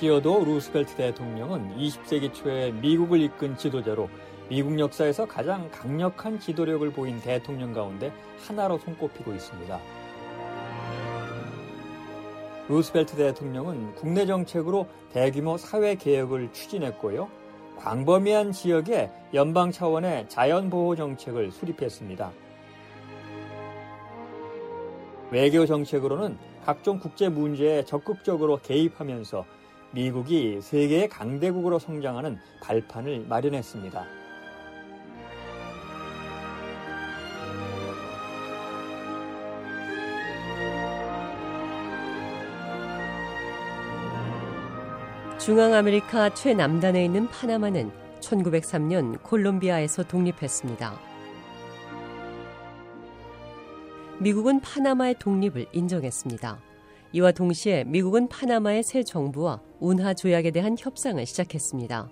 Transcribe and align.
시어도 0.00 0.42
루스벨트 0.46 0.94
대통령은 0.94 1.76
20세기 1.76 2.32
초에 2.32 2.72
미국을 2.72 3.20
이끈 3.20 3.58
지도자로 3.58 4.08
미국 4.48 4.78
역사에서 4.78 5.26
가장 5.26 5.70
강력한 5.70 6.40
지도력을 6.40 6.90
보인 6.92 7.20
대통령 7.20 7.74
가운데 7.74 8.10
하나로 8.46 8.78
손꼽히고 8.78 9.34
있습니다. 9.34 9.78
루스벨트 12.70 13.14
대통령은 13.14 13.94
국내 13.94 14.24
정책으로 14.24 14.86
대규모 15.12 15.58
사회 15.58 15.94
개혁을 15.96 16.50
추진했고요. 16.54 17.28
광범위한 17.76 18.52
지역에 18.52 19.10
연방 19.34 19.70
차원의 19.70 20.30
자연보호 20.30 20.96
정책을 20.96 21.50
수립했습니다. 21.50 22.32
외교 25.30 25.66
정책으로는 25.66 26.38
각종 26.64 26.98
국제 26.98 27.28
문제에 27.28 27.84
적극적으로 27.84 28.60
개입하면서 28.62 29.59
미국이 29.92 30.60
세계의 30.60 31.08
강대국으로 31.08 31.78
성장하는 31.78 32.38
발판을 32.60 33.26
마련했습니다. 33.28 34.20
중앙아메리카 45.40 46.34
최남단에 46.34 47.04
있는 47.06 47.26
파나마는 47.28 47.90
1903년 48.20 49.20
콜롬비아에서 49.22 50.04
독립했습니다. 50.04 51.00
미국은 54.20 54.60
파나마의 54.60 55.14
독립을 55.18 55.66
인정했습니다. 55.72 56.69
이와 57.12 57.32
동시에 57.32 57.84
미국은 57.84 58.28
파나마의 58.28 58.82
새 58.82 59.02
정부와 59.02 59.60
운하 59.80 60.14
조약에 60.14 60.50
대한 60.52 60.76
협상을 60.78 61.24
시작했습니다. 61.26 62.08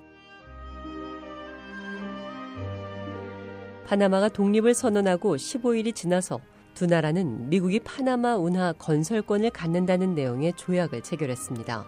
파나마가 3.86 4.28
독립을 4.28 4.74
선언하고 4.74 5.36
15일이 5.36 5.94
지나서 5.94 6.40
두 6.74 6.86
나라는 6.86 7.48
미국이 7.48 7.80
파나마 7.80 8.36
운하 8.36 8.72
건설권을 8.72 9.50
갖는다는 9.50 10.14
내용의 10.14 10.52
조약을 10.56 11.02
체결했습니다. 11.02 11.86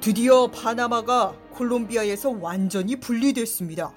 드디어 0.00 0.46
파나마가 0.46 1.34
콜롬비아에서 1.50 2.30
완전히 2.40 2.96
분리됐습니다. 2.96 3.92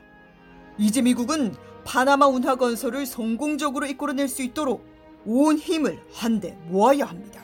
이제 0.77 1.01
미국은 1.01 1.55
파나마 1.91 2.25
운하 2.25 2.55
건설을 2.55 3.05
성공적으로 3.05 3.85
이끌어낼 3.85 4.29
수 4.29 4.43
있도록 4.43 4.87
온 5.25 5.57
힘을 5.57 5.99
한데 6.13 6.57
모아야 6.69 7.03
합니다. 7.03 7.41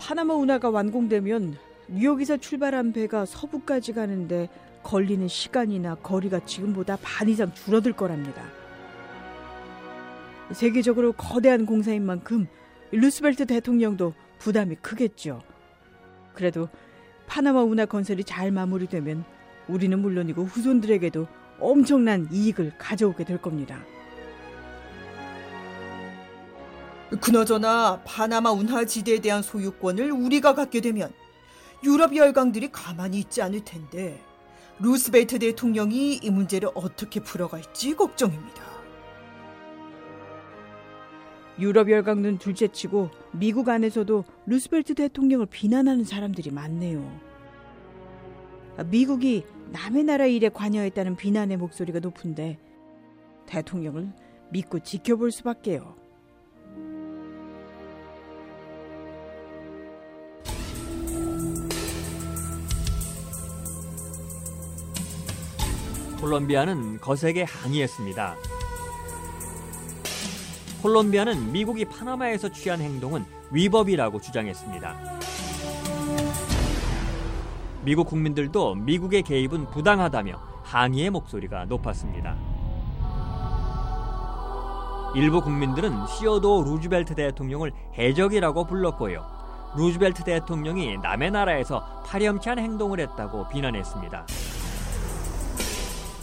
파나마 0.00 0.32
운하가 0.32 0.70
완공되면 0.70 1.58
뉴욕에서 1.88 2.38
출발한 2.38 2.94
배가 2.94 3.26
서부까지 3.26 3.92
가는데 3.92 4.48
걸리는 4.82 5.28
시간이나 5.28 5.96
거리가 5.96 6.46
지금보다 6.46 6.96
반 7.02 7.28
이상 7.28 7.52
줄어들 7.52 7.92
거랍니다. 7.92 8.42
세계적으로 10.52 11.12
거대한 11.12 11.66
공사인 11.66 12.06
만큼 12.06 12.46
루스벨트 12.90 13.44
대통령도 13.44 14.14
부담이 14.38 14.76
크겠죠. 14.76 15.42
그래도 16.32 16.70
파나마 17.26 17.60
운하 17.60 17.84
건설이 17.84 18.24
잘 18.24 18.50
마무리되면 18.50 19.26
우리는 19.68 19.98
물론이고 19.98 20.42
후손들에게도 20.42 21.26
엄청난 21.58 22.28
이익을 22.30 22.72
가져오게 22.78 23.24
될 23.24 23.40
겁니다. 23.40 23.82
그나저나 27.20 28.00
파나마 28.04 28.50
운하 28.50 28.84
지대에 28.84 29.20
대한 29.20 29.42
소유권을 29.42 30.10
우리가 30.10 30.54
갖게 30.54 30.80
되면 30.80 31.12
유럽 31.84 32.16
열강들이 32.16 32.70
가만히 32.72 33.18
있지 33.18 33.42
않을 33.42 33.64
텐데 33.64 34.20
루스벨트 34.78 35.38
대통령이 35.38 36.20
이 36.22 36.30
문제를 36.30 36.70
어떻게 36.74 37.20
풀어갈지 37.20 37.94
걱정입니다. 37.94 38.62
유럽 41.58 41.90
열강은 41.90 42.38
둘째치고 42.38 43.10
미국 43.32 43.68
안에서도 43.68 44.24
루스벨트 44.46 44.94
대통령을 44.94 45.46
비난하는 45.46 46.04
사람들이 46.04 46.50
많네요. 46.50 47.31
미국이 48.86 49.44
남의 49.70 50.04
나라 50.04 50.26
일에 50.26 50.48
관여했다는 50.48 51.16
비난의 51.16 51.56
목소리가 51.56 51.98
높은데 51.98 52.58
대통령을 53.46 54.12
믿고 54.50 54.80
지켜볼 54.80 55.30
수밖에요. 55.30 55.94
콜롬비아는 66.20 67.00
거세게 67.00 67.42
항의했습니다. 67.42 68.36
콜롬비아는 70.82 71.50
미국이 71.50 71.84
파나마에서 71.84 72.50
취한 72.52 72.80
행동은 72.80 73.24
위법이라고 73.50 74.20
주장했습니다. 74.20 74.96
미국 77.84 78.06
국민들도 78.06 78.76
미국의 78.76 79.22
개입은 79.22 79.70
부당하다며 79.70 80.40
항의의 80.62 81.10
목소리가 81.10 81.64
높았습니다. 81.64 82.36
일부 85.16 85.42
국민들은 85.42 86.06
시어도 86.06 86.62
루즈벨트 86.62 87.14
대통령을 87.16 87.72
해적이라고 87.98 88.64
불렀고요. 88.64 89.26
루즈벨트 89.76 90.22
대통령이 90.22 90.98
남의 90.98 91.32
나라에서 91.32 92.02
파렴치한 92.06 92.58
행동을 92.58 93.00
했다고 93.00 93.48
비난했습니다. 93.48 94.26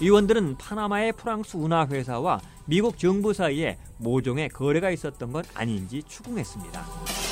의원들은 0.02 0.58
파나마의 0.58 1.12
프랑스 1.12 1.58
운하 1.58 1.86
회사와 1.88 2.40
미국 2.66 2.97
정부 2.97 3.34
사이에 3.34 3.78
모종의 3.97 4.50
거래가 4.50 4.91
있었던 4.91 5.34
것 5.34 5.46
아닌지 5.56 6.03
추궁했습니다. 6.03 7.28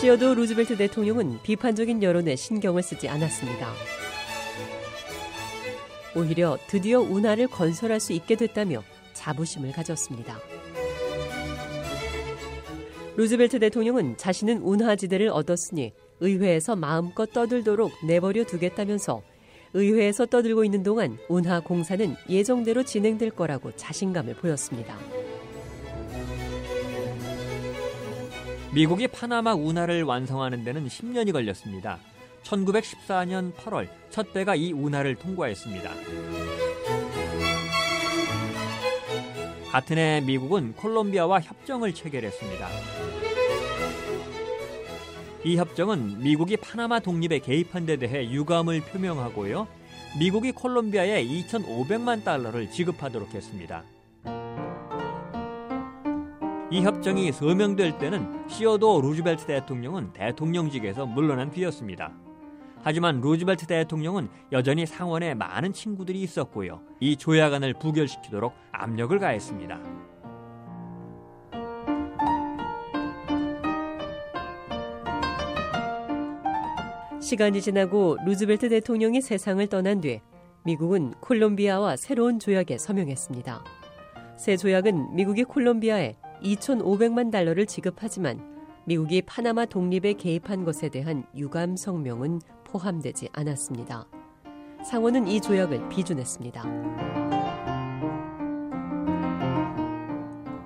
시어도 0.00 0.34
루즈벨트 0.34 0.78
대통령은 0.78 1.40
비판적인 1.42 2.02
여론에 2.02 2.34
신경을 2.34 2.82
쓰지 2.82 3.06
않았습니다. 3.06 3.70
오히려 6.16 6.56
드디어 6.68 7.00
운하를 7.00 7.48
건설할 7.48 8.00
수 8.00 8.14
있게 8.14 8.34
됐다며 8.34 8.82
자부심을 9.12 9.72
가졌습니다. 9.72 10.38
루즈벨트 13.14 13.58
대통령은 13.58 14.16
자신은 14.16 14.62
운하지대를 14.62 15.28
얻었으니 15.28 15.92
의회에서 16.20 16.76
마음껏 16.76 17.30
떠들도록 17.30 17.92
내버려 18.06 18.44
두겠다면서 18.44 19.20
의회에서 19.74 20.24
떠들고 20.24 20.64
있는 20.64 20.82
동안 20.82 21.18
운하 21.28 21.60
공사는 21.60 22.16
예정대로 22.26 22.84
진행될 22.84 23.32
거라고 23.32 23.70
자신감을 23.76 24.36
보였습니다. 24.36 24.96
미국이 28.72 29.08
파나마 29.08 29.52
운하를 29.52 30.04
완성하는 30.04 30.62
데는 30.62 30.86
10년이 30.86 31.32
걸렸습니다. 31.32 31.98
1914년 32.44 33.52
8월 33.54 33.88
첫 34.10 34.32
배가 34.32 34.54
이 34.54 34.72
운하를 34.72 35.16
통과했습니다. 35.16 35.90
같은 39.72 39.98
해 39.98 40.20
미국은 40.20 40.74
콜롬비아와 40.74 41.40
협정을 41.40 41.94
체결했습니다. 41.94 42.68
이 45.44 45.56
협정은 45.56 46.22
미국이 46.22 46.56
파나마 46.56 47.00
독립에 47.00 47.40
개입한 47.40 47.86
데 47.86 47.96
대해 47.96 48.30
유감을 48.30 48.82
표명하고요. 48.82 49.66
미국이 50.20 50.52
콜롬비아에 50.52 51.24
2,500만 51.24 52.22
달러를 52.22 52.70
지급하도록 52.70 53.34
했습니다. 53.34 53.82
이 56.72 56.82
협정이 56.82 57.32
서명될 57.32 57.98
때는 57.98 58.48
시어도 58.48 59.00
루즈벨트 59.00 59.44
대통령은 59.44 60.12
대통령직에서 60.12 61.04
물러난 61.04 61.50
뒤였습니다. 61.50 62.12
하지만 62.84 63.20
루즈벨트 63.20 63.66
대통령은 63.66 64.28
여전히 64.52 64.86
상원에 64.86 65.34
많은 65.34 65.72
친구들이 65.72 66.22
있었고요. 66.22 66.80
이 67.00 67.16
조약안을 67.16 67.74
부결시키도록 67.74 68.54
압력을 68.70 69.18
가했습니다. 69.18 69.80
시간이 77.20 77.60
지나고 77.62 78.16
루즈벨트 78.24 78.68
대통령이 78.68 79.22
세상을 79.22 79.66
떠난 79.66 80.00
뒤 80.00 80.20
미국은 80.64 81.14
콜롬비아와 81.20 81.96
새로운 81.96 82.38
조약에 82.38 82.78
서명했습니다. 82.78 83.64
새 84.38 84.56
조약은 84.56 85.16
미국이 85.16 85.42
콜롬비아에 85.42 86.16
2,500만 86.42 87.30
달러를 87.30 87.66
지급하지만 87.66 88.40
미국이 88.84 89.22
파나마 89.22 89.66
독립에 89.66 90.14
개입한 90.14 90.64
것에 90.64 90.88
대한 90.88 91.24
유감 91.36 91.76
성명은 91.76 92.40
포함되지 92.64 93.28
않았습니다. 93.32 94.06
상원은 94.84 95.28
이 95.28 95.40
조약을 95.40 95.88
비준했습니다. 95.88 96.64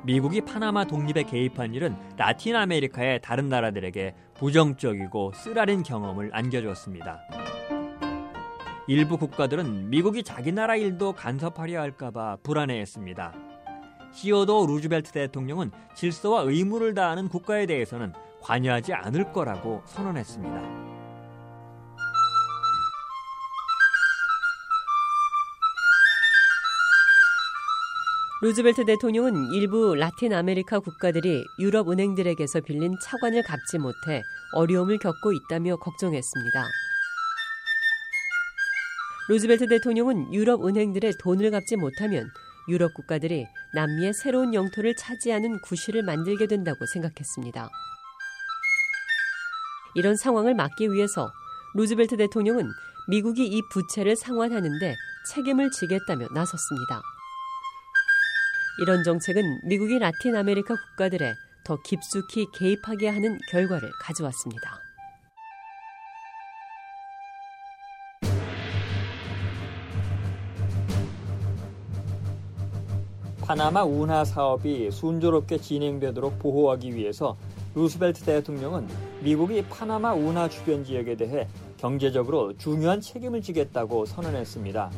미국이 0.05 0.43
파나마 0.43 0.85
독립에 0.85 1.23
개입한 1.23 1.75
일은 1.75 1.97
라틴 2.17 2.57
아메리카의 2.57 3.21
다른 3.23 3.49
나라들에게 3.49 4.15
부정적이고 4.35 5.33
쓰라린 5.35 5.83
경험을 5.83 6.31
안겨주었습니다. 6.33 7.21
일부 8.87 9.17
국가들은 9.17 9.89
미국이 9.89 10.23
자기 10.23 10.53
나라 10.53 10.77
일도 10.77 11.15
간섭하려 11.15 11.81
할까봐 11.81 12.39
불안해했습니다. 12.43 13.44
시어도 14.15 14.67
루즈벨트 14.67 15.13
대통령은 15.13 15.73
질서와 15.95 16.43
의무를 16.43 16.95
다하는 16.95 17.29
국가에 17.29 17.67
대해서는 17.67 18.13
관여하지 18.41 18.93
않을 18.95 19.33
거라고 19.33 19.83
선언했습니다. 19.87 20.95
루즈벨트 28.43 28.85
대통령은 28.85 29.53
일부 29.53 29.95
라틴 29.95 30.35
아메리카 30.35 30.79
국가들이 30.79 31.47
유럽 31.59 31.91
은행들에게서 31.91 32.61
빌린 32.61 32.95
차관을 33.03 33.43
갚지 33.43 33.79
못해 33.79 34.23
어려움을 34.53 34.99
겪고 34.99 35.33
있다며 35.33 35.77
걱정했습니다. 35.77 36.65
루즈벨트 39.31 39.67
대통령은 39.67 40.35
유럽 40.35 40.67
은행들의 40.67 41.15
돈을 41.19 41.51
갚지 41.51 41.77
못하면 41.77 42.31
유럽 42.69 42.95
국가들이 42.95 43.47
남미의 43.75 44.15
새로운 44.15 44.55
영토를 44.55 44.95
차지하는 44.97 45.61
구실을 45.61 46.03
만들게 46.03 46.47
된다고 46.47 46.87
생각했습니다. 46.87 47.69
이런 49.95 50.17
상황을 50.17 50.55
막기 50.55 50.91
위해서 50.93 51.31
루즈벨트 51.75 52.17
대통령은 52.17 52.69
미국이 53.09 53.47
이 53.47 53.63
부채를 53.71 54.17
상환하는데 54.17 54.95
책임을 55.35 55.71
지겠다며 55.71 56.27
나섰습니다. 56.35 57.03
이런 58.81 59.05
정책은 59.05 59.43
미국이 59.65 59.99
라틴 59.99 60.37
아메리카 60.37 60.75
국가들에 60.75 61.35
더 61.65 61.81
깊숙이 61.83 62.47
개입하게 62.53 63.09
하는 63.09 63.39
결과를 63.51 63.91
가져왔습니다. 64.01 64.84
파나마 73.45 73.85
운하 73.85 74.25
사업이 74.25 74.91
순조롭게 74.91 75.59
진행되도록 75.59 76.39
보호하기 76.39 76.95
위해서 76.95 77.37
루스벨트 77.75 78.25
대통령은 78.25 78.89
미국이 79.21 79.63
파나마 79.69 80.15
운하 80.15 80.49
주변 80.49 80.83
지역에 80.83 81.15
대해 81.15 81.47
경제적으로 81.77 82.57
중요한 82.57 83.03
책임을 83.03 83.43
지겠다고 83.43 84.07
선언했습니다. 84.07 84.91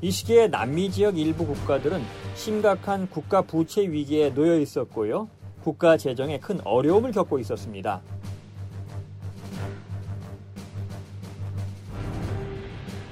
이 0.00 0.10
시기에 0.10 0.48
남미 0.48 0.90
지역 0.90 1.18
일부 1.18 1.46
국가들은 1.46 2.00
심각한 2.36 3.06
국가 3.10 3.42
부채 3.42 3.82
위기에 3.82 4.32
놓여 4.32 4.58
있었고요. 4.58 5.28
국가 5.62 5.98
재정에 5.98 6.38
큰 6.38 6.58
어려움을 6.64 7.12
겪고 7.12 7.38
있었습니다. 7.38 8.00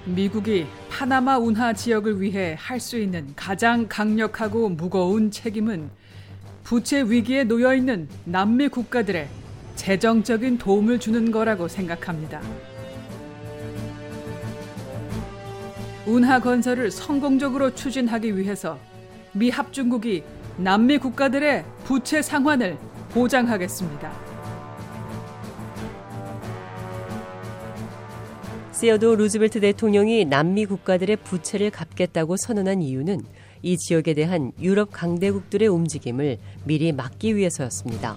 미국이 0.05 0.67
파나마 0.91 1.39
운하 1.39 1.73
지역을 1.73 2.21
위해 2.21 2.57
할 2.59 2.81
수 2.81 2.99
있는 2.99 3.33
가장 3.37 3.87
강력하고 3.89 4.69
무거운 4.69 5.31
책임은 5.31 5.91
부채 6.65 7.03
위기에 7.03 7.45
놓여 7.45 7.75
있는 7.75 8.09
남미 8.25 8.69
국가들의 8.69 9.29
재정적인 9.77 10.59
도움을 10.59 10.99
주는 10.99 11.31
거라고 11.31 11.69
생각합니다. 11.69 12.41
운하 16.05 16.41
건설을 16.41 16.91
성공적으로 16.91 17.73
추진하기 17.73 18.37
위해서 18.37 18.79
미 19.33 19.51
합중국이 19.51 20.25
남미 20.57 20.99
국가들의 20.99 21.65
부채 21.85 22.21
상환을 22.21 22.77
보장하겠습니다. 23.11 24.32
세어도 28.83 29.15
루즈벨트 29.15 29.61
대통령이 29.61 30.25
남미 30.25 30.67
국가들의 30.67 31.15
부채를 31.19 31.71
갚겠다고 31.71 32.37
선언한 32.37 32.83
이유는 32.83 33.21
이 33.63 33.79
지역에 33.79 34.13
대한 34.13 34.51
유럽 34.61 34.91
강대국들의 34.91 35.69
움직임을 35.69 36.39
미리 36.65 36.91
막기 36.91 37.37
위해서였습니다. 37.37 38.17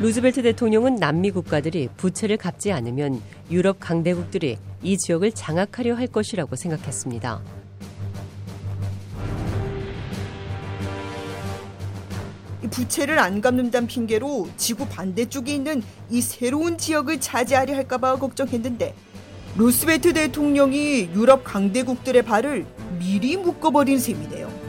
루즈벨트 0.00 0.42
대통령은 0.42 0.96
남미 0.96 1.30
국가들이 1.30 1.90
부채를 1.96 2.38
갚지 2.38 2.72
않으면 2.72 3.22
유럽 3.52 3.76
강대국들이 3.78 4.58
이 4.82 4.98
지역을 4.98 5.30
장악하려 5.30 5.94
할 5.94 6.08
것이라고 6.08 6.56
생각했습니다. 6.56 7.40
부채를 12.68 13.18
안 13.18 13.40
갚는다는 13.40 13.86
핑계로 13.86 14.48
지구 14.56 14.86
반대쪽에 14.86 15.54
있는 15.54 15.82
이 16.10 16.20
새로운 16.20 16.78
지역을 16.78 17.20
차지하려 17.20 17.74
할까봐 17.74 18.16
걱정했는데 18.16 18.94
루스벨트 19.56 20.12
대통령이 20.12 21.10
유럽 21.14 21.42
강대국들의 21.44 22.22
발을 22.22 22.66
미리 22.98 23.36
묶어버린 23.36 23.98
셈이네요. 23.98 24.66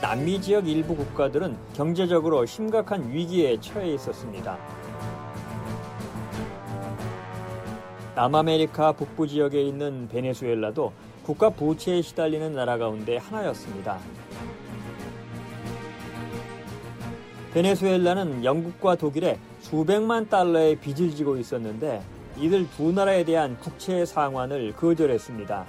남미 0.00 0.40
지역 0.40 0.68
일부 0.68 0.94
국가들은 0.94 1.56
경제적으로 1.74 2.46
심각한 2.46 3.10
위기에 3.12 3.58
처해 3.60 3.92
있었습니다. 3.94 4.56
남아메리카 8.14 8.92
북부 8.92 9.26
지역에 9.26 9.60
있는 9.60 10.08
베네수엘라도 10.08 10.92
국가 11.26 11.50
부채에 11.50 12.02
시달리는 12.02 12.54
나라 12.54 12.78
가운데 12.78 13.16
하나였습니다. 13.16 13.98
베네수엘라는 17.52 18.44
영국과 18.44 18.94
독일에 18.94 19.40
수백만 19.58 20.28
달러의 20.28 20.76
빚을 20.76 21.16
지고 21.16 21.36
있었는데 21.36 22.00
이들 22.38 22.70
두 22.76 22.92
나라에 22.92 23.24
대한 23.24 23.58
국채 23.58 24.06
상환을 24.06 24.76
거절했습니다. 24.76 25.66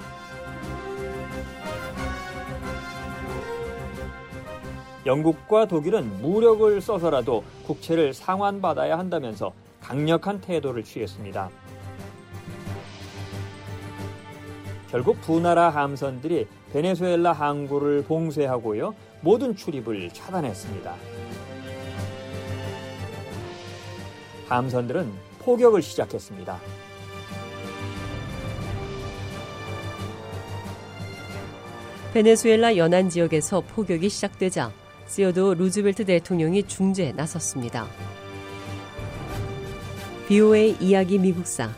영국과 5.07 5.65
독일은 5.65 6.21
무력을 6.21 6.79
써서라도 6.81 7.43
국채를 7.65 8.13
상환받아야 8.13 8.99
한다면서 8.99 9.53
강력한 9.81 10.39
태도를 10.39 10.83
취했습니다. 10.83 11.49
결국 14.89 15.21
두 15.21 15.39
나라 15.39 15.69
함선들이 15.69 16.47
베네수엘라 16.71 17.33
항구를 17.33 18.03
봉쇄하고요. 18.03 18.95
모든 19.21 19.55
출입을 19.55 20.09
차단했습니다. 20.11 20.95
함선들은 24.47 25.11
포격을 25.39 25.81
시작했습니다. 25.81 26.57
베네수엘라 32.13 32.77
연안 32.77 33.09
지역에서 33.09 33.61
포격이 33.61 34.07
시작되자 34.09 34.71
시어도 35.05 35.53
루즈벨트 35.53 36.05
대통령이 36.05 36.63
중재에 36.63 37.11
나섰습니다. 37.11 37.87
BOA 40.27 40.77
이야기 40.79 41.17
미국사 41.17 41.69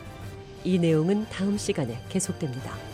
이 0.64 0.78
내용은 0.78 1.26
다음 1.28 1.58
시간에 1.58 1.98
계속됩니다. 2.08 2.89